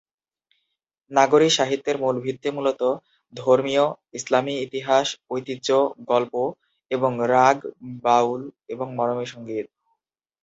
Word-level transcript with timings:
নাগরী 1.11 1.49
সাহিত্যের 1.49 1.97
মূল 1.97 2.15
ভিত্তি 2.19 2.49
মূলত 2.51 2.81
ধর্মীয়, 3.33 3.85
ইসলামী 4.13 4.53
ইতিহাস, 4.57 5.07
ঐতিহ্য, 5.31 5.69
গল্প 6.07 6.33
এবং 6.91 7.11
রাগ, 7.27 7.57
বাউল 8.03 8.41
এবং 8.67 8.87
মরমী 8.95 9.25
সংগীত। 9.25 9.67